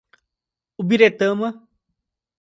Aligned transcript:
Ubiretama 0.81 1.47